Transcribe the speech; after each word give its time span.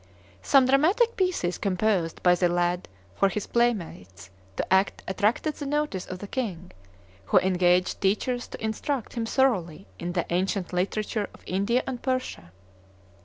Some 0.41 0.65
dramatic 0.65 1.15
pieces 1.15 1.59
composed 1.59 2.23
by 2.23 2.33
the 2.33 2.49
lad 2.49 2.87
for 3.13 3.29
his 3.29 3.45
playmates 3.45 4.31
to 4.57 4.65
act 4.73 5.03
attracted 5.07 5.53
the 5.53 5.67
notice 5.67 6.07
of 6.07 6.17
the 6.17 6.27
king, 6.27 6.71
who 7.25 7.37
engaged 7.37 8.01
teachers 8.01 8.47
to 8.47 8.63
instruct 8.63 9.13
him 9.13 9.27
thoroughly 9.27 9.85
in 9.99 10.13
the 10.13 10.25
ancient 10.33 10.73
literature 10.73 11.29
of 11.35 11.43
India 11.45 11.83
and 11.85 12.01
Persia. 12.01 12.51